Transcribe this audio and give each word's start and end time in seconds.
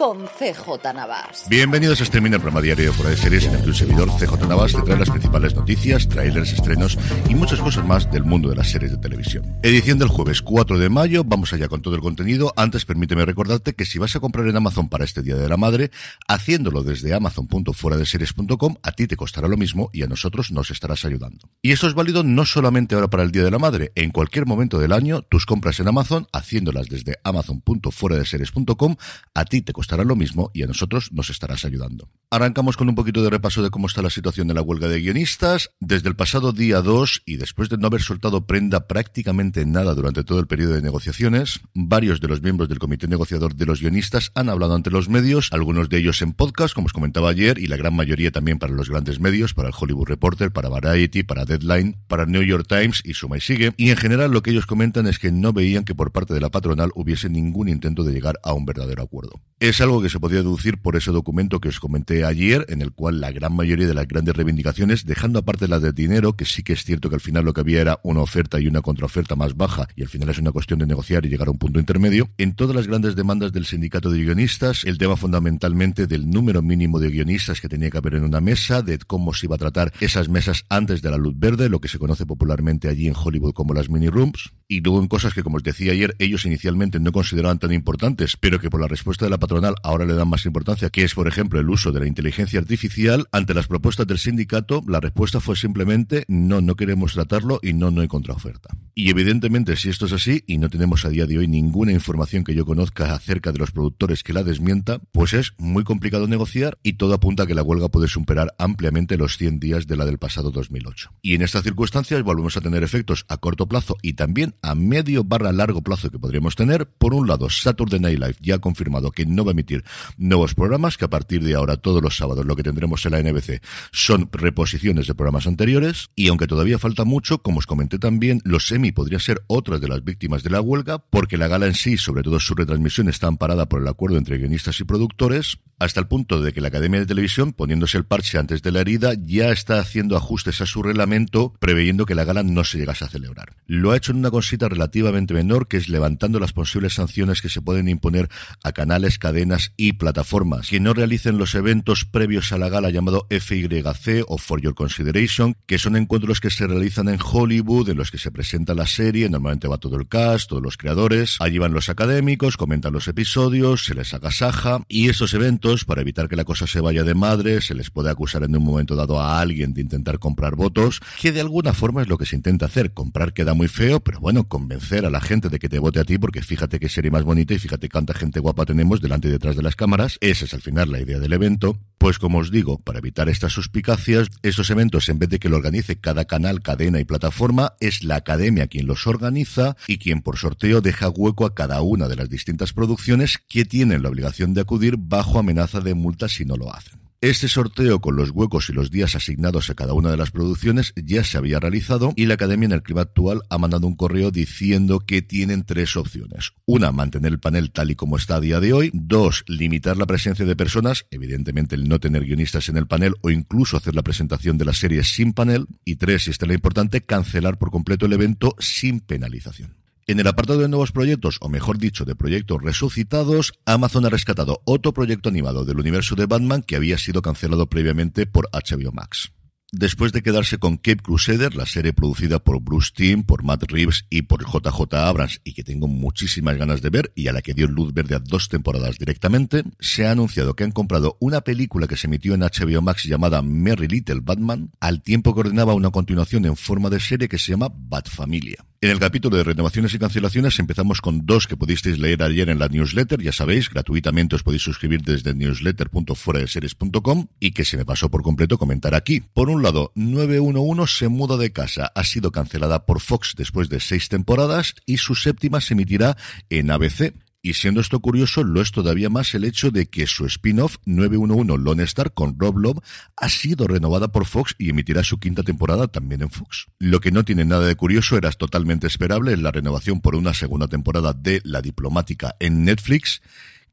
con 0.00 0.26
CJ 0.26 0.94
Navas. 0.94 1.44
Bienvenidos 1.50 2.00
a 2.00 2.04
este 2.04 2.22
mini 2.22 2.38
programa 2.38 2.62
diario 2.62 2.90
fuera 2.94 3.10
de 3.10 3.18
series 3.18 3.44
en 3.44 3.56
el 3.56 3.60
que 3.60 3.68
un 3.68 3.74
servidor 3.74 4.08
CJ 4.08 4.48
Navas 4.48 4.72
te 4.72 4.80
trae 4.80 4.98
las 4.98 5.10
principales 5.10 5.54
noticias, 5.54 6.08
trailers, 6.08 6.54
estrenos 6.54 6.98
y 7.28 7.34
muchas 7.34 7.60
cosas 7.60 7.84
más 7.84 8.10
del 8.10 8.24
mundo 8.24 8.48
de 8.48 8.56
las 8.56 8.70
series 8.70 8.92
de 8.92 8.96
televisión. 8.96 9.58
Edición 9.62 9.98
del 9.98 10.08
jueves 10.08 10.40
4 10.40 10.78
de 10.78 10.88
mayo, 10.88 11.22
vamos 11.22 11.52
allá 11.52 11.68
con 11.68 11.82
todo 11.82 11.96
el 11.96 12.00
contenido. 12.00 12.50
Antes 12.56 12.86
permíteme 12.86 13.26
recordarte 13.26 13.74
que 13.74 13.84
si 13.84 13.98
vas 13.98 14.16
a 14.16 14.20
comprar 14.20 14.46
en 14.46 14.56
Amazon 14.56 14.88
para 14.88 15.04
este 15.04 15.20
Día 15.20 15.36
de 15.36 15.50
la 15.50 15.58
Madre, 15.58 15.90
haciéndolo 16.26 16.82
desde 16.82 17.12
amazon.fueradeseries.com, 17.12 18.76
a 18.82 18.92
ti 18.92 19.06
te 19.06 19.16
costará 19.18 19.48
lo 19.48 19.58
mismo 19.58 19.90
y 19.92 20.02
a 20.02 20.06
nosotros 20.06 20.50
nos 20.50 20.70
estarás 20.70 21.04
ayudando. 21.04 21.50
Y 21.60 21.72
esto 21.72 21.86
es 21.86 21.92
válido 21.92 22.22
no 22.22 22.46
solamente 22.46 22.94
ahora 22.94 23.10
para 23.10 23.22
el 23.22 23.32
Día 23.32 23.44
de 23.44 23.50
la 23.50 23.58
Madre, 23.58 23.92
en 23.96 24.12
cualquier 24.12 24.46
momento 24.46 24.78
del 24.78 24.94
año, 24.94 25.20
tus 25.20 25.44
compras 25.44 25.78
en 25.78 25.88
Amazon, 25.88 26.26
haciéndolas 26.32 26.88
desde 26.88 27.18
amazon.fueradeseries.com, 27.22 28.96
a 29.34 29.44
ti 29.44 29.60
te 29.60 29.74
costará 29.74 29.89
lo 29.96 30.16
mismo 30.16 30.50
y 30.54 30.62
a 30.62 30.66
nosotros 30.66 31.12
nos 31.12 31.30
estarás 31.30 31.64
ayudando. 31.64 32.08
Arrancamos 32.30 32.76
con 32.76 32.88
un 32.88 32.94
poquito 32.94 33.22
de 33.22 33.30
repaso 33.30 33.62
de 33.62 33.70
cómo 33.70 33.86
está 33.86 34.02
la 34.02 34.10
situación 34.10 34.48
de 34.48 34.54
la 34.54 34.62
huelga 34.62 34.88
de 34.88 35.00
guionistas. 35.00 35.70
Desde 35.80 36.08
el 36.08 36.16
pasado 36.16 36.52
día 36.52 36.80
2 36.80 37.22
y 37.26 37.36
después 37.36 37.68
de 37.68 37.76
no 37.76 37.88
haber 37.88 38.02
soltado 38.02 38.46
prenda 38.46 38.86
prácticamente 38.86 39.66
nada 39.66 39.94
durante 39.94 40.22
todo 40.22 40.38
el 40.38 40.46
periodo 40.46 40.74
de 40.74 40.82
negociaciones, 40.82 41.60
varios 41.74 42.20
de 42.20 42.28
los 42.28 42.40
miembros 42.42 42.68
del 42.68 42.78
comité 42.78 43.08
negociador 43.08 43.54
de 43.54 43.66
los 43.66 43.80
guionistas 43.80 44.30
han 44.34 44.48
hablado 44.48 44.74
ante 44.74 44.90
los 44.90 45.08
medios, 45.08 45.48
algunos 45.52 45.88
de 45.88 45.98
ellos 45.98 46.22
en 46.22 46.32
podcast, 46.32 46.74
como 46.74 46.86
os 46.86 46.92
comentaba 46.92 47.30
ayer, 47.30 47.58
y 47.58 47.66
la 47.66 47.76
gran 47.76 47.94
mayoría 47.94 48.30
también 48.30 48.58
para 48.58 48.72
los 48.72 48.88
grandes 48.88 49.20
medios, 49.20 49.54
para 49.54 49.68
el 49.68 49.74
Hollywood 49.78 50.06
Reporter, 50.06 50.52
para 50.52 50.68
Variety, 50.68 51.22
para 51.22 51.44
Deadline, 51.44 51.96
para 52.06 52.26
New 52.26 52.42
York 52.42 52.66
Times 52.68 53.02
y 53.04 53.14
suma 53.14 53.38
y 53.38 53.40
sigue. 53.40 53.72
Y 53.76 53.90
en 53.90 53.96
general 53.96 54.30
lo 54.30 54.42
que 54.42 54.50
ellos 54.50 54.66
comentan 54.66 55.06
es 55.06 55.18
que 55.18 55.32
no 55.32 55.52
veían 55.52 55.84
que 55.84 55.94
por 55.94 56.12
parte 56.12 56.34
de 56.34 56.40
la 56.40 56.50
patronal 56.50 56.90
hubiese 56.94 57.28
ningún 57.28 57.68
intento 57.68 58.04
de 58.04 58.12
llegar 58.12 58.38
a 58.42 58.52
un 58.52 58.66
verdadero 58.66 59.02
acuerdo. 59.02 59.40
Es 59.70 59.80
algo 59.80 60.02
que 60.02 60.08
se 60.08 60.18
podía 60.18 60.38
deducir 60.38 60.78
por 60.78 60.96
ese 60.96 61.12
documento 61.12 61.60
que 61.60 61.68
os 61.68 61.78
comenté 61.78 62.24
ayer, 62.24 62.66
en 62.70 62.82
el 62.82 62.90
cual 62.90 63.20
la 63.20 63.30
gran 63.30 63.54
mayoría 63.54 63.86
de 63.86 63.94
las 63.94 64.08
grandes 64.08 64.34
reivindicaciones, 64.34 65.06
dejando 65.06 65.38
aparte 65.38 65.68
las 65.68 65.80
de 65.80 65.92
dinero, 65.92 66.32
que 66.32 66.44
sí 66.44 66.64
que 66.64 66.72
es 66.72 66.82
cierto 66.82 67.08
que 67.08 67.14
al 67.14 67.20
final 67.20 67.44
lo 67.44 67.52
que 67.52 67.60
había 67.60 67.80
era 67.80 68.00
una 68.02 68.20
oferta 68.20 68.58
y 68.58 68.66
una 68.66 68.80
contraoferta 68.80 69.36
más 69.36 69.56
baja, 69.56 69.86
y 69.94 70.02
al 70.02 70.08
final 70.08 70.28
es 70.28 70.38
una 70.38 70.50
cuestión 70.50 70.80
de 70.80 70.88
negociar 70.88 71.24
y 71.24 71.28
llegar 71.28 71.46
a 71.46 71.52
un 71.52 71.58
punto 71.58 71.78
intermedio, 71.78 72.30
en 72.36 72.56
todas 72.56 72.74
las 72.74 72.88
grandes 72.88 73.14
demandas 73.14 73.52
del 73.52 73.64
sindicato 73.64 74.10
de 74.10 74.18
guionistas, 74.24 74.82
el 74.82 74.98
tema 74.98 75.16
fundamentalmente 75.16 76.08
del 76.08 76.28
número 76.28 76.62
mínimo 76.62 76.98
de 76.98 77.10
guionistas 77.10 77.60
que 77.60 77.68
tenía 77.68 77.90
que 77.90 77.98
haber 77.98 78.16
en 78.16 78.24
una 78.24 78.40
mesa, 78.40 78.82
de 78.82 78.98
cómo 78.98 79.34
se 79.34 79.46
iba 79.46 79.54
a 79.54 79.58
tratar 79.58 79.92
esas 80.00 80.28
mesas 80.28 80.64
antes 80.68 81.00
de 81.00 81.12
la 81.12 81.16
luz 81.16 81.38
verde, 81.38 81.68
lo 81.68 81.80
que 81.80 81.86
se 81.86 82.00
conoce 82.00 82.26
popularmente 82.26 82.88
allí 82.88 83.06
en 83.06 83.14
Hollywood 83.14 83.52
como 83.52 83.72
las 83.72 83.88
mini 83.88 84.08
rooms, 84.08 84.50
y 84.70 84.80
luego 84.82 85.00
en 85.00 85.08
cosas 85.08 85.34
que, 85.34 85.42
como 85.42 85.56
os 85.56 85.64
decía 85.64 85.90
ayer, 85.90 86.14
ellos 86.20 86.46
inicialmente 86.46 87.00
no 87.00 87.10
consideraban 87.10 87.58
tan 87.58 87.72
importantes, 87.72 88.36
pero 88.36 88.60
que 88.60 88.70
por 88.70 88.80
la 88.80 88.86
respuesta 88.86 89.26
de 89.26 89.30
la 89.30 89.38
patronal 89.38 89.74
ahora 89.82 90.04
le 90.04 90.14
dan 90.14 90.28
más 90.28 90.46
importancia, 90.46 90.90
que 90.90 91.02
es, 91.02 91.12
por 91.12 91.26
ejemplo, 91.26 91.58
el 91.58 91.68
uso 91.68 91.90
de 91.90 91.98
la 91.98 92.06
inteligencia 92.06 92.60
artificial. 92.60 93.26
Ante 93.32 93.52
las 93.52 93.66
propuestas 93.66 94.06
del 94.06 94.18
sindicato, 94.18 94.84
la 94.86 95.00
respuesta 95.00 95.40
fue 95.40 95.56
simplemente 95.56 96.24
no, 96.28 96.60
no 96.60 96.76
queremos 96.76 97.14
tratarlo 97.14 97.58
y 97.64 97.72
no, 97.72 97.90
no 97.90 98.00
hay 98.00 98.06
contraoferta. 98.06 98.70
Y 98.94 99.10
evidentemente, 99.10 99.74
si 99.74 99.88
esto 99.88 100.06
es 100.06 100.12
así 100.12 100.44
y 100.46 100.58
no 100.58 100.70
tenemos 100.70 101.04
a 101.04 101.08
día 101.08 101.26
de 101.26 101.38
hoy 101.38 101.48
ninguna 101.48 101.90
información 101.90 102.44
que 102.44 102.54
yo 102.54 102.64
conozca 102.64 103.12
acerca 103.12 103.50
de 103.50 103.58
los 103.58 103.72
productores 103.72 104.22
que 104.22 104.32
la 104.32 104.44
desmienta, 104.44 105.00
pues 105.10 105.32
es 105.32 105.52
muy 105.58 105.82
complicado 105.82 106.28
negociar 106.28 106.78
y 106.84 106.92
todo 106.92 107.14
apunta 107.14 107.42
a 107.42 107.46
que 107.48 107.56
la 107.56 107.64
huelga 107.64 107.88
puede 107.88 108.06
superar 108.06 108.54
ampliamente 108.56 109.16
los 109.16 109.36
100 109.36 109.58
días 109.58 109.88
de 109.88 109.96
la 109.96 110.04
del 110.04 110.18
pasado 110.18 110.52
2008. 110.52 111.12
Y 111.22 111.34
en 111.34 111.42
estas 111.42 111.64
circunstancias 111.64 112.22
volvemos 112.22 112.56
a 112.56 112.60
tener 112.60 112.84
efectos 112.84 113.24
a 113.28 113.38
corto 113.38 113.66
plazo 113.66 113.96
y 114.02 114.12
también 114.12 114.54
a 114.62 114.74
medio 114.74 115.24
barra 115.24 115.52
largo 115.52 115.82
plazo 115.82 116.10
que 116.10 116.18
podríamos 116.18 116.56
tener. 116.56 116.86
Por 116.86 117.14
un 117.14 117.26
lado, 117.26 117.50
Saturday 117.50 118.00
Night 118.00 118.18
Live 118.18 118.36
ya 118.40 118.56
ha 118.56 118.58
confirmado 118.58 119.10
que 119.10 119.26
no 119.26 119.44
va 119.44 119.50
a 119.50 119.52
emitir 119.52 119.84
nuevos 120.16 120.54
programas, 120.54 120.96
que 120.96 121.04
a 121.04 121.10
partir 121.10 121.42
de 121.42 121.54
ahora 121.54 121.76
todos 121.76 122.02
los 122.02 122.16
sábados 122.16 122.46
lo 122.46 122.56
que 122.56 122.62
tendremos 122.62 123.04
en 123.06 123.12
la 123.12 123.22
NBC 123.22 123.62
son 123.92 124.28
reposiciones 124.32 125.06
de 125.06 125.14
programas 125.14 125.46
anteriores. 125.46 126.10
Y 126.16 126.28
aunque 126.28 126.46
todavía 126.46 126.78
falta 126.78 127.04
mucho, 127.04 127.42
como 127.42 127.58
os 127.58 127.66
comenté 127.66 127.98
también, 127.98 128.40
los 128.44 128.70
Emmy 128.72 128.92
podría 128.92 129.18
ser 129.18 129.42
otra 129.46 129.78
de 129.78 129.88
las 129.88 130.04
víctimas 130.04 130.42
de 130.42 130.50
la 130.50 130.60
huelga, 130.60 130.98
porque 130.98 131.36
la 131.36 131.48
gala 131.48 131.66
en 131.66 131.74
sí, 131.74 131.96
sobre 131.96 132.22
todo 132.22 132.40
su 132.40 132.54
retransmisión, 132.54 133.08
está 133.08 133.26
amparada 133.26 133.68
por 133.68 133.82
el 133.82 133.88
acuerdo 133.88 134.18
entre 134.18 134.38
guionistas 134.38 134.80
y 134.80 134.84
productores, 134.84 135.58
hasta 135.80 135.98
el 135.98 136.06
punto 136.06 136.40
de 136.40 136.52
que 136.52 136.60
la 136.60 136.68
Academia 136.68 137.00
de 137.00 137.06
Televisión, 137.06 137.52
poniéndose 137.52 137.98
el 137.98 138.04
parche 138.04 138.38
antes 138.38 138.62
de 138.62 138.70
la 138.70 138.80
herida, 138.80 139.14
ya 139.14 139.50
está 139.50 139.80
haciendo 139.80 140.16
ajustes 140.16 140.60
a 140.60 140.66
su 140.66 140.82
reglamento, 140.82 141.54
preveyendo 141.58 142.06
que 142.06 142.14
la 142.14 142.24
gala 142.24 142.44
no 142.44 142.62
se 142.62 142.78
llegase 142.78 143.04
a 143.04 143.08
celebrar. 143.08 143.56
Lo 143.66 143.90
ha 143.90 143.96
hecho 143.96 144.12
en 144.12 144.18
una 144.18 144.30
cosita 144.30 144.68
relativamente 144.68 145.34
menor, 145.34 145.66
que 145.66 145.76
es 145.76 145.88
levantando 145.88 146.38
las 146.38 146.52
posibles 146.52 146.94
sanciones 146.94 147.42
que 147.42 147.48
se 147.48 147.60
pueden 147.62 147.88
imponer 147.88 148.28
a 148.62 148.72
canales, 148.72 149.18
cadenas 149.18 149.72
y 149.76 149.94
plataformas 149.94 150.68
que 150.68 150.80
no 150.80 150.92
realicen 150.92 151.38
los 151.38 151.54
eventos 151.54 152.04
previos 152.04 152.52
a 152.52 152.58
la 152.58 152.68
gala 152.68 152.90
llamado 152.90 153.26
FYC 153.30 154.24
o 154.28 154.38
For 154.38 154.60
Your 154.60 154.74
Consideration, 154.74 155.56
que 155.66 155.78
son 155.78 155.96
encuentros 155.96 156.40
que 156.40 156.50
se 156.50 156.66
realizan 156.66 157.08
en 157.08 157.18
Hollywood, 157.22 157.88
en 157.88 157.96
los 157.96 158.10
que 158.10 158.18
se 158.18 158.30
presenta 158.30 158.74
la 158.74 158.86
serie, 158.86 159.28
normalmente 159.28 159.68
va 159.68 159.78
todo 159.78 159.96
el 159.96 160.08
cast, 160.08 160.50
todos 160.50 160.62
los 160.62 160.76
creadores, 160.76 161.36
allí 161.40 161.58
van 161.58 161.72
los 161.72 161.88
académicos, 161.88 162.56
comentan 162.56 162.92
los 162.92 163.08
episodios, 163.08 163.84
se 163.84 163.94
les 163.94 164.12
agasaja, 164.12 164.82
y 164.88 165.08
esos 165.08 165.32
eventos, 165.34 165.69
para 165.84 166.00
evitar 166.00 166.28
que 166.28 166.36
la 166.36 166.44
cosa 166.44 166.66
se 166.66 166.80
vaya 166.80 167.04
de 167.04 167.14
madre, 167.14 167.60
se 167.60 167.74
les 167.74 167.90
puede 167.90 168.10
acusar 168.10 168.42
en 168.42 168.56
un 168.56 168.64
momento 168.64 168.96
dado 168.96 169.20
a 169.20 169.40
alguien 169.40 169.72
de 169.72 169.80
intentar 169.80 170.18
comprar 170.18 170.56
votos, 170.56 171.00
que 171.20 171.32
de 171.32 171.40
alguna 171.40 171.72
forma 171.72 172.02
es 172.02 172.08
lo 172.08 172.18
que 172.18 172.26
se 172.26 172.36
intenta 172.36 172.66
hacer. 172.66 172.92
Comprar 172.92 173.32
queda 173.32 173.54
muy 173.54 173.68
feo, 173.68 174.00
pero 174.00 174.20
bueno, 174.20 174.48
convencer 174.48 175.06
a 175.06 175.10
la 175.10 175.20
gente 175.20 175.48
de 175.48 175.58
que 175.58 175.68
te 175.68 175.78
vote 175.78 176.00
a 176.00 176.04
ti, 176.04 176.18
porque 176.18 176.42
fíjate 176.42 176.80
qué 176.80 176.88
serie 176.88 177.10
más 177.10 177.22
bonita 177.22 177.54
y 177.54 177.58
fíjate 177.58 177.88
cuánta 177.88 178.14
gente 178.14 178.40
guapa 178.40 178.66
tenemos 178.66 179.00
delante 179.00 179.28
y 179.28 179.30
detrás 179.30 179.56
de 179.56 179.62
las 179.62 179.76
cámaras. 179.76 180.18
Esa 180.20 180.44
es 180.44 180.54
al 180.54 180.62
final 180.62 180.90
la 180.90 181.00
idea 181.00 181.20
del 181.20 181.32
evento. 181.32 181.78
Pues 181.98 182.18
como 182.18 182.38
os 182.38 182.50
digo, 182.50 182.78
para 182.78 182.98
evitar 182.98 183.28
estas 183.28 183.52
suspicacias, 183.52 184.28
estos 184.42 184.70
eventos 184.70 185.08
en 185.10 185.18
vez 185.18 185.28
de 185.28 185.38
que 185.38 185.50
lo 185.50 185.56
organice 185.56 186.00
cada 186.00 186.24
canal, 186.24 186.62
cadena 186.62 186.98
y 186.98 187.04
plataforma, 187.04 187.74
es 187.78 188.04
la 188.04 188.16
academia 188.16 188.68
quien 188.68 188.86
los 188.86 189.06
organiza 189.06 189.76
y 189.86 189.98
quien 189.98 190.22
por 190.22 190.38
sorteo 190.38 190.80
deja 190.80 191.10
hueco 191.10 191.44
a 191.44 191.54
cada 191.54 191.82
una 191.82 192.08
de 192.08 192.16
las 192.16 192.30
distintas 192.30 192.72
producciones 192.72 193.36
que 193.36 193.66
tienen 193.66 194.02
la 194.02 194.08
obligación 194.08 194.54
de 194.54 194.62
acudir 194.62 194.96
bajo 194.98 195.38
amenaza 195.38 195.59
de 195.66 195.94
multa 195.94 196.28
si 196.28 196.44
no 196.44 196.56
lo 196.56 196.74
hacen. 196.74 197.00
Este 197.22 197.48
sorteo 197.48 198.00
con 198.00 198.16
los 198.16 198.30
huecos 198.30 198.70
y 198.70 198.72
los 198.72 198.90
días 198.90 199.14
asignados 199.14 199.68
a 199.68 199.74
cada 199.74 199.92
una 199.92 200.10
de 200.10 200.16
las 200.16 200.30
producciones 200.30 200.94
ya 200.96 201.22
se 201.22 201.36
había 201.36 201.60
realizado 201.60 202.14
y 202.16 202.24
la 202.24 202.32
Academia 202.32 202.64
en 202.64 202.72
el 202.72 202.82
clima 202.82 203.02
actual 203.02 203.42
ha 203.50 203.58
mandado 203.58 203.86
un 203.86 203.94
correo 203.94 204.30
diciendo 204.30 205.00
que 205.00 205.20
tienen 205.20 205.64
tres 205.64 205.96
opciones. 205.96 206.52
Una, 206.64 206.92
mantener 206.92 207.32
el 207.32 207.38
panel 207.38 207.72
tal 207.72 207.90
y 207.90 207.94
como 207.94 208.16
está 208.16 208.36
a 208.36 208.40
día 208.40 208.58
de 208.58 208.72
hoy. 208.72 208.90
Dos, 208.94 209.44
limitar 209.46 209.98
la 209.98 210.06
presencia 210.06 210.46
de 210.46 210.56
personas, 210.56 211.04
evidentemente 211.10 211.74
el 211.74 211.90
no 211.90 212.00
tener 212.00 212.24
guionistas 212.24 212.70
en 212.70 212.78
el 212.78 212.86
panel 212.86 213.14
o 213.20 213.28
incluso 213.28 213.76
hacer 213.76 213.94
la 213.94 214.02
presentación 214.02 214.56
de 214.56 214.64
la 214.64 214.72
serie 214.72 215.04
sin 215.04 215.34
panel. 215.34 215.66
Y 215.84 215.96
tres, 215.96 216.26
y 216.26 216.30
esta 216.30 216.46
es 216.46 216.48
la 216.48 216.54
importante, 216.54 217.02
cancelar 217.02 217.58
por 217.58 217.70
completo 217.70 218.06
el 218.06 218.14
evento 218.14 218.56
sin 218.58 219.00
penalización. 219.00 219.79
En 220.10 220.18
el 220.18 220.26
apartado 220.26 220.58
de 220.58 220.68
nuevos 220.68 220.90
proyectos, 220.90 221.38
o 221.40 221.48
mejor 221.48 221.78
dicho, 221.78 222.04
de 222.04 222.16
proyectos 222.16 222.60
resucitados, 222.60 223.52
Amazon 223.64 224.06
ha 224.06 224.08
rescatado 224.08 224.60
otro 224.64 224.92
proyecto 224.92 225.28
animado 225.28 225.64
del 225.64 225.78
universo 225.78 226.16
de 226.16 226.26
Batman 226.26 226.64
que 226.64 226.74
había 226.74 226.98
sido 226.98 227.22
cancelado 227.22 227.68
previamente 227.68 228.26
por 228.26 228.48
HBO 228.52 228.90
Max. 228.90 229.30
Después 229.72 230.10
de 230.12 230.22
quedarse 230.22 230.58
con 230.58 230.78
Cape 230.78 230.96
Crusader, 230.96 231.54
la 231.54 231.64
serie 231.64 231.92
producida 231.92 232.40
por 232.40 232.60
Bruce 232.60 232.90
Timm, 232.92 233.22
por 233.22 233.44
Matt 233.44 233.70
Reeves 233.70 234.04
y 234.10 234.22
por 234.22 234.44
JJ 234.44 234.94
Abrams, 234.94 235.40
y 235.44 235.52
que 235.52 235.62
tengo 235.62 235.86
muchísimas 235.86 236.56
ganas 236.56 236.82
de 236.82 236.90
ver, 236.90 237.12
y 237.14 237.28
a 237.28 237.32
la 237.32 237.40
que 237.40 237.54
dio 237.54 237.68
luz 237.68 237.94
verde 237.94 238.16
a 238.16 238.18
dos 238.18 238.48
temporadas 238.48 238.98
directamente, 238.98 239.62
se 239.78 240.06
ha 240.06 240.10
anunciado 240.10 240.56
que 240.56 240.64
han 240.64 240.72
comprado 240.72 241.16
una 241.20 241.42
película 241.42 241.86
que 241.86 241.96
se 241.96 242.08
emitió 242.08 242.34
en 242.34 242.40
HBO 242.40 242.82
Max 242.82 243.04
llamada 243.04 243.42
Merry 243.42 243.86
Little 243.86 244.22
Batman, 244.22 244.72
al 244.80 245.02
tiempo 245.02 245.34
que 245.34 245.40
ordenaba 245.40 245.74
una 245.74 245.90
continuación 245.90 246.46
en 246.46 246.56
forma 246.56 246.90
de 246.90 246.98
serie 246.98 247.28
que 247.28 247.38
se 247.38 247.52
llama 247.52 247.70
Bat 247.72 248.08
Familia. 248.08 248.64
En 248.82 248.88
el 248.90 248.98
capítulo 248.98 249.36
de 249.36 249.44
renovaciones 249.44 249.92
y 249.92 249.98
cancelaciones 249.98 250.58
empezamos 250.58 251.02
con 251.02 251.26
dos 251.26 251.46
que 251.46 251.54
pudisteis 251.54 251.98
leer 251.98 252.22
ayer 252.22 252.48
en 252.48 252.58
la 252.58 252.66
newsletter, 252.68 253.20
ya 253.20 253.30
sabéis, 253.30 253.68
gratuitamente 253.68 254.36
os 254.36 254.42
podéis 254.42 254.62
suscribir 254.62 255.02
desde 255.02 255.34
newsletter.fueradeseries.com 255.34 257.26
y 257.38 257.50
que 257.50 257.66
se 257.66 257.76
me 257.76 257.84
pasó 257.84 258.10
por 258.10 258.22
completo 258.22 258.56
comentar 258.56 258.94
aquí. 258.94 259.20
Por 259.20 259.50
un 259.50 259.59
lado, 259.62 259.92
911 259.94 260.92
se 260.94 261.08
muda 261.08 261.36
de 261.36 261.52
casa, 261.52 261.92
ha 261.94 262.04
sido 262.04 262.32
cancelada 262.32 262.86
por 262.86 263.00
Fox 263.00 263.34
después 263.36 263.68
de 263.68 263.80
seis 263.80 264.08
temporadas 264.08 264.74
y 264.86 264.96
su 264.96 265.14
séptima 265.14 265.60
se 265.60 265.74
emitirá 265.74 266.16
en 266.48 266.70
ABC. 266.70 267.14
Y 267.42 267.54
siendo 267.54 267.80
esto 267.80 268.00
curioso, 268.00 268.44
lo 268.44 268.60
es 268.60 268.70
todavía 268.70 269.08
más 269.08 269.34
el 269.34 269.44
hecho 269.44 269.70
de 269.70 269.86
que 269.86 270.06
su 270.06 270.26
spin-off 270.26 270.76
911 270.84 271.62
Lone 271.64 271.82
Star 271.84 272.12
con 272.12 272.38
Rob 272.38 272.58
Love 272.58 272.78
ha 273.16 273.28
sido 273.30 273.66
renovada 273.66 274.08
por 274.08 274.26
Fox 274.26 274.54
y 274.58 274.68
emitirá 274.68 275.02
su 275.02 275.18
quinta 275.18 275.42
temporada 275.42 275.88
también 275.88 276.20
en 276.20 276.30
Fox. 276.30 276.66
Lo 276.78 277.00
que 277.00 277.12
no 277.12 277.24
tiene 277.24 277.46
nada 277.46 277.66
de 277.66 277.76
curioso 277.76 278.18
era 278.18 278.30
totalmente 278.32 278.86
esperable 278.86 279.36
la 279.38 279.52
renovación 279.52 280.02
por 280.02 280.16
una 280.16 280.34
segunda 280.34 280.68
temporada 280.68 281.14
de 281.14 281.40
La 281.44 281.62
Diplomática 281.62 282.36
en 282.40 282.64
Netflix. 282.64 283.22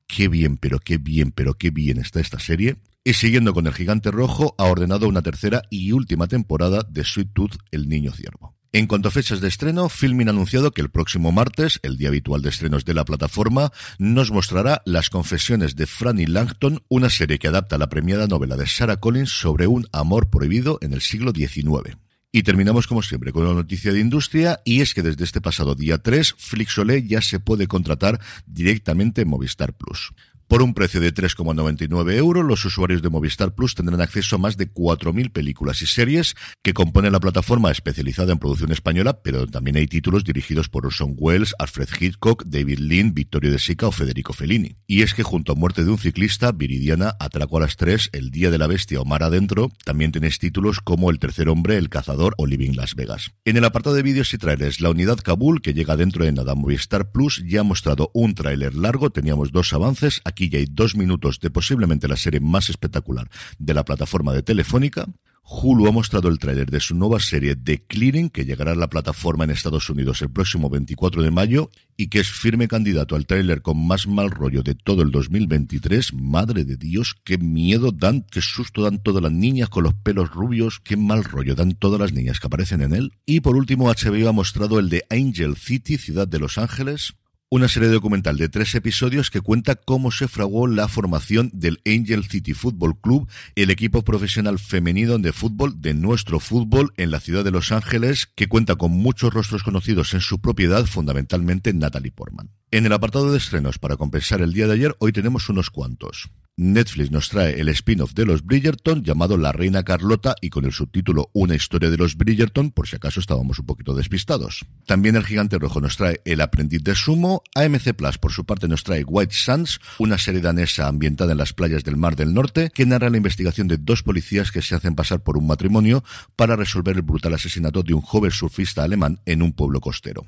Qué 0.08 0.30
bien, 0.30 0.56
pero 0.56 0.80
qué 0.80 0.98
bien, 0.98 1.32
pero 1.32 1.56
qué 1.56 1.70
bien 1.70 1.98
está 1.98 2.22
esta 2.22 2.40
serie. 2.40 2.78
Y 3.08 3.14
siguiendo 3.14 3.54
con 3.54 3.66
el 3.68 3.74
gigante 3.74 4.12
rojo, 4.12 4.54
ha 4.58 4.66
ordenado 4.66 5.08
una 5.08 5.22
tercera 5.22 5.62
y 5.70 5.94
última 5.94 6.28
temporada 6.28 6.82
de 6.90 7.06
Sweet 7.06 7.30
Tooth, 7.32 7.56
el 7.72 7.88
niño 7.88 8.12
ciervo. 8.12 8.58
En 8.74 8.86
cuanto 8.86 9.08
a 9.08 9.12
fechas 9.12 9.40
de 9.40 9.48
estreno, 9.48 9.88
Filmin 9.88 10.28
ha 10.28 10.32
anunciado 10.32 10.72
que 10.72 10.82
el 10.82 10.90
próximo 10.90 11.32
martes, 11.32 11.80
el 11.84 11.96
día 11.96 12.10
habitual 12.10 12.42
de 12.42 12.50
estrenos 12.50 12.84
de 12.84 12.94
la 12.94 13.06
plataforma, 13.06 13.72
nos 13.98 14.32
mostrará 14.32 14.82
Las 14.84 15.10
confesiones 15.10 15.78
de 15.78 15.86
Franny 15.86 16.26
Langton, 16.26 16.84
una 16.90 17.10
serie 17.10 17.40
que 17.40 17.48
adapta 17.48 17.78
la 17.78 17.88
premiada 17.88 18.28
novela 18.28 18.58
de 18.58 18.68
Sarah 18.68 18.98
Collins 18.98 19.32
sobre 19.32 19.68
un 19.68 19.88
amor 19.94 20.30
prohibido 20.30 20.78
en 20.82 20.92
el 20.92 21.00
siglo 21.00 21.32
XIX. 21.32 21.96
Y 22.34 22.44
terminamos 22.44 22.88
como 22.88 23.02
siempre 23.04 23.32
con 23.32 23.44
una 23.44 23.54
noticia 23.54 23.94
de 23.94 24.02
industria 24.02 24.60
y 24.66 24.82
es 24.82 24.94
que 24.94 25.02
desde 25.02 25.24
este 25.24 25.40
pasado 25.40 25.76
día 25.76 26.00
3 26.00 26.36
Flixolé 26.38 27.08
ya 27.08 27.22
se 27.22 27.40
puede 27.40 27.68
contratar 27.68 28.20
directamente 28.46 29.22
en 29.22 29.30
Movistar 29.30 29.72
Plus. 29.72 30.12
Por 30.48 30.62
un 30.62 30.74
precio 30.74 31.02
de 31.02 31.14
3,99 31.14 32.14
euros, 32.14 32.46
los 32.46 32.64
usuarios 32.64 33.02
de 33.02 33.10
Movistar 33.10 33.54
Plus 33.54 33.76
tendrán 33.76 34.00
acceso 34.00 34.38
a 34.38 34.40
más 34.40 34.56
de 34.56 34.72
4.000 34.72 35.30
películas 35.34 35.82
y 35.82 35.88
series 35.88 36.36
que 36.64 36.74
componen 36.74 37.12
la 37.12 37.20
plataforma 37.20 37.70
especializada 37.70 38.32
en 38.32 38.40
producción 38.40 38.72
española, 38.72 39.22
pero 39.22 39.46
también 39.46 39.76
hay 39.76 39.88
títulos 39.88 40.24
dirigidos 40.24 40.70
por 40.70 40.86
Orson 40.86 41.16
Welles, 41.18 41.54
Alfred 41.60 41.90
Hitchcock, 42.00 42.46
David 42.46 42.80
Lean, 42.80 43.14
Vittorio 43.14 43.52
De 43.52 43.60
Sica 43.60 43.88
o 43.88 43.92
Federico 43.92 44.32
Fellini. 44.32 44.78
Y 44.88 45.02
es 45.02 45.14
que 45.14 45.22
junto 45.22 45.52
a 45.52 45.56
Muerte 45.56 45.84
de 45.84 45.92
un 45.92 45.98
ciclista, 45.98 46.54
Viridiana, 46.54 47.18
Atraco 47.20 47.58
a 47.58 47.62
las 47.62 47.76
3, 47.76 48.12
El 48.14 48.32
Día 48.32 48.50
de 48.50 48.58
la 48.58 48.68
Bestia 48.68 49.02
o 49.02 49.06
Mar 49.06 49.24
Adentro, 49.24 49.70
también 49.84 50.14
tenéis 50.14 50.40
títulos 50.40 50.80
como 50.80 51.10
El 51.10 51.20
Tercer 51.20 51.50
Hombre, 51.50 51.76
El 51.76 51.90
Cazador 51.90 52.36
o 52.38 52.46
Living 52.46 52.72
Las 52.74 52.96
Vegas. 52.96 53.32
En 53.44 53.58
el 53.58 53.66
apartado 53.66 53.98
de 53.98 54.04
vídeos 54.04 54.34
y 54.34 54.38
trailers, 54.38 54.80
la 54.80 54.92
unidad 54.92 55.18
Kabul, 55.18 55.62
que 55.62 55.74
llega 55.74 55.98
dentro 55.98 56.24
de 56.24 56.32
nada 56.32 56.56
Movistar 56.56 57.12
Plus, 57.12 57.44
ya 57.46 57.60
ha 57.60 57.64
mostrado 57.64 58.12
un 58.14 58.34
tráiler 58.34 58.76
largo, 58.76 59.10
teníamos 59.10 59.52
dos 59.52 59.74
avances, 59.74 60.22
ya 60.46 60.60
hay 60.60 60.68
dos 60.70 60.96
minutos 60.96 61.40
de 61.40 61.50
posiblemente 61.50 62.08
la 62.08 62.16
serie 62.16 62.40
más 62.40 62.70
espectacular 62.70 63.30
de 63.58 63.74
la 63.74 63.84
plataforma 63.84 64.34
de 64.34 64.44
Telefónica. 64.44 65.08
Hulu 65.50 65.88
ha 65.88 65.92
mostrado 65.94 66.28
el 66.28 66.40
tráiler 66.40 66.70
de 66.70 66.82
su 66.82 66.94
nueva 66.94 67.22
serie 67.22 67.56
The 67.56 67.82
Clearing, 67.88 68.30
que 68.30 68.44
llegará 68.44 68.74
a 68.74 68.76
la 68.76 68.90
plataforma 68.90 69.46
en 69.46 69.52
Estados 69.52 69.90
Unidos 69.90 70.22
el 70.22 70.30
próximo 70.30 70.70
24 70.70 71.24
de 71.24 71.32
mayo 71.32 71.72
y 71.96 72.10
que 72.10 72.20
es 72.20 72.30
firme 72.30 72.68
candidato 72.68 73.16
al 73.16 73.26
tráiler 73.26 73.62
con 73.62 73.88
más 73.88 74.08
mal 74.08 74.30
rollo 74.30 74.62
de 74.62 74.76
todo 74.76 75.04
el 75.04 75.10
2023. 75.10 76.14
Madre 76.16 76.66
de 76.66 76.76
Dios, 76.76 77.16
qué 77.24 77.38
miedo 77.38 77.94
dan, 77.94 78.26
qué 78.30 78.42
susto 78.42 78.84
dan 78.84 79.02
todas 79.02 79.24
las 79.24 79.32
niñas 79.32 79.70
con 79.70 79.86
los 79.86 79.94
pelos 79.94 80.32
rubios, 80.32 80.82
qué 80.84 80.98
mal 80.98 81.24
rollo 81.24 81.56
dan 81.56 81.72
todas 81.72 82.02
las 82.02 82.12
niñas 82.12 82.42
que 82.42 82.48
aparecen 82.48 82.82
en 82.82 82.94
él. 82.94 83.14
Y 83.26 83.40
por 83.40 83.56
último, 83.56 83.88
HBO 83.88 84.28
ha 84.28 84.34
mostrado 84.34 84.80
el 84.80 84.90
de 84.90 85.06
Angel 85.10 85.56
City, 85.56 85.98
ciudad 85.98 86.28
de 86.28 86.40
Los 86.40 86.58
Ángeles, 86.58 87.16
una 87.50 87.70
serie 87.70 87.88
documental 87.88 88.36
de 88.36 88.50
tres 88.50 88.76
episodios 88.76 89.32
que 89.32 89.40
cuenta 89.40 89.76
cómo 89.76 90.12
se 90.12 90.28
fraguó 90.28 90.68
la 90.68 90.90
formación 90.90 91.50
del 91.54 91.80
Angel 91.86 92.26
City 92.26 92.54
Football 92.54 93.00
Club, 93.00 93.30
el 93.56 93.70
equipo 93.70 94.04
profesional 94.04 94.60
femenino 94.60 95.18
de 95.18 95.32
fútbol 95.32 95.82
de 95.82 95.94
nuestro 95.94 96.42
fútbol 96.42 96.94
en 96.98 97.10
la 97.10 97.22
ciudad 97.22 97.46
de 97.46 97.52
Los 97.52 97.72
Ángeles, 97.72 98.26
que 98.26 98.48
cuenta 98.48 98.76
con 98.76 98.92
muchos 98.92 99.34
rostros 99.34 99.64
conocidos 99.64 100.14
en 100.14 100.20
su 100.20 100.40
propiedad, 100.42 100.86
fundamentalmente 100.86 101.74
Natalie 101.74 102.12
Portman. 102.12 102.50
En 102.70 102.86
el 102.86 102.92
apartado 102.92 103.32
de 103.32 103.38
estrenos, 103.38 103.80
para 103.80 103.96
compensar 103.96 104.42
el 104.42 104.52
día 104.52 104.68
de 104.68 104.74
ayer, 104.74 104.94
hoy 105.00 105.14
tenemos 105.14 105.48
unos 105.48 105.70
cuantos. 105.70 106.30
Netflix 106.58 107.12
nos 107.12 107.30
trae 107.30 107.62
el 107.62 107.70
spin-off 107.70 108.14
de 108.14 108.26
los 108.26 108.44
Bridgerton 108.44 109.06
llamado 109.06 109.38
La 109.38 109.54
Reina 109.54 109.84
Carlota 109.84 110.36
y 110.42 110.50
con 110.50 110.66
el 110.66 110.74
subtítulo 110.74 111.30
Una 111.32 111.56
historia 111.56 111.90
de 111.90 111.96
los 111.96 112.18
Bridgerton 112.18 112.72
por 112.72 112.90
si 112.90 112.98
acaso 112.98 113.22
estábamos 113.22 113.60
un 113.60 113.68
poquito 113.68 113.94
despistados. 113.94 114.66
También 114.86 115.16
el 115.16 115.24
Gigante 115.24 115.58
Rojo 115.58 115.80
nos 115.80 115.96
trae 115.96 116.20
El 116.26 116.42
Aprendiz 116.42 116.84
de 116.84 116.94
Sumo, 116.96 117.42
AMC 117.56 117.94
Plus 117.94 118.18
por 118.18 118.34
su 118.34 118.44
parte 118.44 118.68
nos 118.68 118.84
trae 118.84 119.06
White 119.06 119.34
Sands, 119.34 119.80
una 119.98 120.18
serie 120.18 120.42
danesa 120.42 120.90
ambientada 120.90 121.32
en 121.32 121.38
las 121.38 121.54
playas 121.54 121.86
del 121.86 121.96
Mar 121.96 122.18
del 122.18 122.34
Norte 122.34 122.70
que 122.74 122.86
narra 122.86 123.10
la 123.10 123.18
investigación 123.18 123.70
de 123.70 123.78
dos 123.78 124.04
policías 124.04 124.52
que 124.52 124.62
se 124.62 124.76
hacen 124.76 124.94
pasar 124.96 125.24
por 125.24 125.38
un 125.38 125.48
matrimonio 125.48 126.04
para 126.36 126.58
resolver 126.58 126.98
el 126.98 127.04
brutal 127.04 127.34
asesinato 127.34 127.82
de 127.82 127.94
un 127.94 128.02
joven 128.02 128.32
surfista 128.32 128.84
alemán 128.84 129.22
en 129.26 129.42
un 129.42 129.54
pueblo 129.54 129.80
costero. 129.80 130.26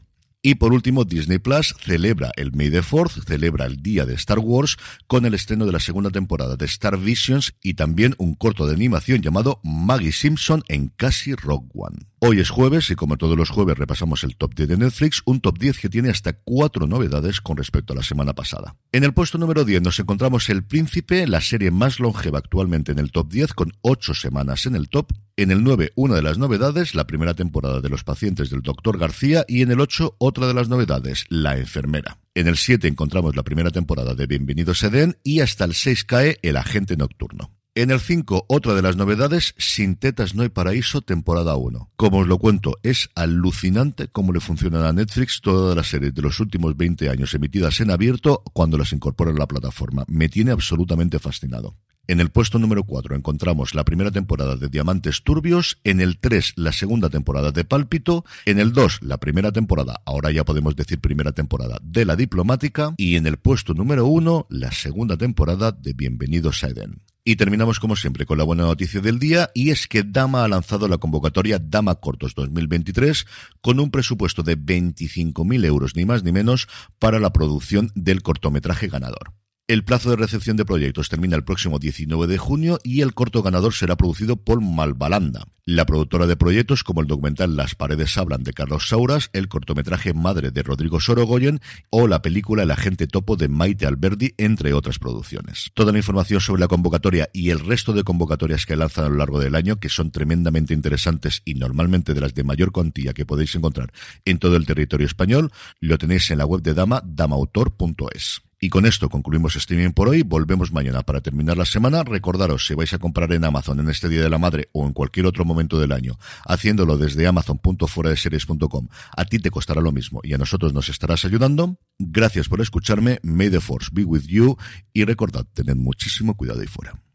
Y 0.50 0.56
por 0.56 0.74
último, 0.74 1.06
Disney 1.06 1.38
Plus 1.38 1.76
celebra 1.80 2.32
el 2.36 2.54
May 2.54 2.72
the 2.72 2.82
Fourth, 2.82 3.24
celebra 3.28 3.68
el 3.68 3.84
día 3.84 4.08
de 4.08 4.16
Star 4.16 4.40
Wars 4.40 4.78
con 5.06 5.28
el 5.28 5.36
estreno 5.36 5.68
de 5.68 5.74
la 5.74 5.80
segunda 5.80 6.10
temporada 6.10 6.56
de 6.56 6.66
Star 6.66 6.98
Visions 6.98 7.54
y 7.62 7.76
también 7.76 8.16
un 8.18 8.34
corto 8.34 8.66
de 8.66 8.74
animación 8.74 9.22
llamado 9.22 9.60
Maggie 9.64 10.12
Simpson 10.12 10.64
en 10.68 10.88
Casi 10.88 11.36
Rock 11.36 11.66
One. 11.76 12.00
Hoy 12.22 12.42
es 12.42 12.50
jueves 12.50 12.92
y 12.92 12.96
como 12.96 13.16
todos 13.16 13.38
los 13.38 13.50
jueves 13.50 13.78
repasamos 13.78 14.26
el 14.26 14.36
top 14.36 14.54
10 14.54 14.68
de 14.68 14.78
Netflix, 14.78 15.22
un 15.24 15.40
top 15.40 15.58
10 15.58 15.80
que 15.80 15.88
tiene 15.88 16.10
hasta 16.10 16.34
cuatro 16.34 16.86
novedades 16.86 17.40
con 17.40 17.56
respecto 17.56 17.94
a 17.94 17.96
la 17.96 18.04
semana 18.04 18.34
pasada. 18.34 18.76
En 18.92 19.06
el 19.06 19.14
puesto 19.14 19.38
número 19.38 19.64
10 19.64 19.82
nos 19.82 20.02
encontramos 20.02 20.50
El 20.50 20.66
Príncipe, 20.66 21.26
la 21.28 21.40
serie 21.40 21.72
más 21.72 22.02
longeva 22.02 22.40
actualmente 22.40 22.92
en 22.92 23.00
el 23.00 23.14
top 23.14 23.32
10 23.32 23.54
con 23.54 23.72
ocho 23.80 24.14
semanas 24.14 24.66
en 24.66 24.76
el 24.76 24.90
top. 24.90 25.14
En 25.38 25.50
el 25.50 25.64
9, 25.64 25.94
una 25.96 26.16
de 26.16 26.22
las 26.22 26.38
novedades, 26.38 26.94
la 26.94 27.08
primera 27.08 27.36
temporada 27.36 27.80
de 27.80 27.88
Los 27.88 28.04
pacientes 28.04 28.50
del 28.50 28.64
Dr. 28.64 28.98
García 28.98 29.46
y 29.48 29.62
en 29.62 29.72
el 29.72 29.80
8, 29.80 30.18
otra 30.18 30.46
de 30.48 30.54
las 30.54 30.68
novedades, 30.68 31.26
La 31.30 31.58
enfermera. 31.58 32.18
En 32.36 32.50
el 32.50 32.58
7 32.58 32.86
encontramos 32.90 33.38
la 33.38 33.44
primera 33.44 33.72
temporada 33.72 34.14
de 34.14 34.28
Bienvenidos 34.28 34.84
Eden 34.84 35.18
y 35.24 35.40
hasta 35.40 35.64
el 35.64 35.74
6 35.74 36.04
cae 36.04 36.40
El 36.42 36.58
agente 36.58 36.98
nocturno. 36.98 37.59
En 37.80 37.92
el 37.92 38.02
5, 38.02 38.48
otra 38.50 38.74
de 38.74 38.82
las 38.82 38.98
novedades, 38.98 39.56
Sin 39.58 39.96
tetas 39.96 40.36
no 40.36 40.44
hay 40.44 40.50
paraíso, 40.50 41.00
temporada 41.00 41.56
1. 41.56 41.92
Como 41.96 42.18
os 42.18 42.28
lo 42.28 42.38
cuento, 42.38 42.78
es 42.84 43.10
alucinante 43.16 44.10
cómo 44.10 44.34
le 44.34 44.42
funcionan 44.42 44.84
a 44.84 44.92
Netflix 44.92 45.40
todas 45.40 45.78
las 45.78 45.88
series 45.88 46.14
de 46.14 46.22
los 46.22 46.42
últimos 46.42 46.76
20 46.76 47.10
años 47.10 47.34
emitidas 47.34 47.80
en 47.80 47.90
abierto 47.90 48.44
cuando 48.52 48.78
las 48.78 48.92
incorpora 48.92 49.32
en 49.32 49.40
la 49.40 49.48
plataforma. 49.48 50.04
Me 50.10 50.28
tiene 50.28 50.52
absolutamente 50.52 51.20
fascinado. 51.20 51.78
En 52.06 52.20
el 52.20 52.32
puesto 52.32 52.60
número 52.60 52.84
4 52.84 53.16
encontramos 53.16 53.74
la 53.74 53.86
primera 53.86 54.12
temporada 54.12 54.58
de 54.58 54.68
Diamantes 54.68 55.24
Turbios, 55.24 55.80
en 55.86 56.02
el 56.02 56.20
3 56.20 56.56
la 56.58 56.74
segunda 56.74 57.10
temporada 57.10 57.54
de 57.54 57.64
Pálpito, 57.64 58.26
en 58.44 58.60
el 58.60 58.74
2 58.74 59.04
la 59.04 59.20
primera 59.20 59.54
temporada, 59.54 60.02
ahora 60.06 60.32
ya 60.32 60.44
podemos 60.44 60.76
decir 60.76 61.00
primera 61.00 61.32
temporada, 61.32 61.80
de 61.82 62.04
La 62.04 62.18
Diplomática, 62.18 62.94
y 62.98 63.16
en 63.16 63.26
el 63.26 63.38
puesto 63.38 63.74
número 63.74 64.06
1 64.06 64.48
la 64.50 64.74
segunda 64.74 65.16
temporada 65.16 65.72
de 65.72 65.94
Bienvenidos 65.94 66.66
a 66.66 66.68
Eden. 66.68 67.04
Y 67.30 67.36
terminamos 67.36 67.80
como 67.80 67.96
siempre 67.96 68.26
con 68.26 68.40
la 68.40 68.44
buena 68.44 68.64
noticia 68.64 69.02
del 69.02 69.20
día 69.20 69.52
y 69.54 69.70
es 69.70 69.88
que 69.88 70.02
Dama 70.02 70.44
ha 70.44 70.48
lanzado 70.48 70.88
la 70.88 70.98
convocatoria 70.98 71.60
Dama 71.60 71.94
Cortos 71.94 72.34
2023 72.34 73.28
con 73.62 73.80
un 73.80 73.92
presupuesto 73.92 74.42
de 74.42 74.58
25.000 74.58 75.64
euros 75.64 75.96
ni 75.96 76.06
más 76.06 76.24
ni 76.24 76.32
menos 76.32 76.68
para 76.98 77.20
la 77.20 77.32
producción 77.32 77.92
del 77.94 78.24
cortometraje 78.24 78.88
ganador. 78.88 79.34
El 79.70 79.84
plazo 79.84 80.10
de 80.10 80.16
recepción 80.16 80.58
de 80.58 80.66
proyectos 80.66 81.10
termina 81.10 81.36
el 81.36 81.44
próximo 81.44 81.78
19 81.78 82.26
de 82.26 82.40
junio 82.40 82.80
y 82.84 83.02
el 83.02 83.14
corto 83.14 83.44
ganador 83.44 83.76
será 83.76 83.96
producido 83.96 84.36
por 84.36 84.62
Malvalanda, 84.62 85.46
la 85.64 85.86
productora 85.86 86.26
de 86.26 86.36
proyectos 86.36 86.84
como 86.84 87.02
el 87.02 87.08
documental 87.08 87.56
Las 87.56 87.76
paredes 87.76 88.18
hablan 88.18 88.42
de 88.42 88.54
Carlos 88.54 88.88
Sauras, 88.88 89.30
el 89.32 89.48
cortometraje 89.48 90.16
Madre 90.16 90.50
de 90.50 90.64
Rodrigo 90.64 91.00
Sorogoyen 91.00 91.60
o 91.92 92.08
la 92.08 92.24
película 92.24 92.64
El 92.64 92.72
agente 92.72 93.06
topo 93.06 93.36
de 93.36 93.48
Maite 93.48 93.86
Alberdi, 93.86 94.34
entre 94.40 94.74
otras 94.74 94.98
producciones. 94.98 95.70
Toda 95.76 95.92
la 95.92 96.00
información 96.00 96.42
sobre 96.42 96.62
la 96.62 96.68
convocatoria 96.68 97.30
y 97.32 97.52
el 97.52 97.60
resto 97.60 97.94
de 97.94 98.04
convocatorias 98.04 98.66
que 98.66 98.76
lanzan 98.76 99.06
a 99.06 99.10
lo 99.10 99.18
largo 99.18 99.40
del 99.40 99.54
año, 99.54 99.80
que 99.80 99.90
son 99.90 100.10
tremendamente 100.10 100.74
interesantes 100.74 101.44
y 101.46 101.54
normalmente 101.54 102.16
de 102.16 102.22
las 102.22 102.34
de 102.34 102.44
mayor 102.44 102.72
cuantía 102.72 103.14
que 103.14 103.28
podéis 103.28 103.54
encontrar 103.54 103.94
en 104.26 104.40
todo 104.40 104.56
el 104.56 104.66
territorio 104.66 105.06
español, 105.06 105.52
lo 105.80 106.00
tenéis 106.00 106.32
en 106.32 106.40
la 106.40 106.48
web 106.48 106.64
de 106.64 106.74
Dama, 106.74 107.04
damautor.es. 107.06 108.49
Y 108.62 108.70
con 108.70 108.86
esto 108.86 109.08
concluimos 109.08 109.56
streaming 109.56 109.92
por 109.92 110.10
hoy. 110.10 110.24
Volvemos 110.24 110.74
mañana 110.74 111.02
para 111.04 111.22
terminar 111.22 111.58
la 111.58 111.66
semana. 111.66 112.04
Recordaros, 112.04 112.68
si 112.68 112.74
vais 112.74 112.94
a 112.94 113.00
comprar 113.00 113.32
en 113.32 113.46
Amazon 113.46 113.80
en 113.80 113.90
este 113.90 114.10
Día 114.10 114.22
de 114.22 114.30
la 114.30 114.38
Madre 114.38 114.68
o 114.74 114.86
en 114.86 114.92
cualquier 114.92 115.28
otro 115.28 115.46
momento 115.46 115.80
del 115.80 115.94
año, 115.94 116.20
haciéndolo 116.46 116.98
desde 116.98 117.26
amazon.fueradeseries.com, 117.26 118.88
a 119.16 119.26
ti 119.26 119.40
te 119.40 119.50
costará 119.50 119.80
lo 119.80 119.94
mismo 119.94 120.20
y 120.24 120.34
a 120.34 120.38
nosotros 120.38 120.74
nos 120.74 120.90
estarás 120.90 121.24
ayudando. 121.24 121.80
Gracias 121.98 122.50
por 122.50 122.60
escucharme. 122.60 123.20
May 123.24 123.50
the 123.50 123.62
Force 123.62 123.90
be 123.94 124.04
with 124.04 124.24
you. 124.24 124.58
Y 124.92 125.06
recordad, 125.06 125.46
tened 125.54 125.78
muchísimo 125.78 126.36
cuidado 126.36 126.60
ahí 126.60 126.68
fuera. 126.68 127.09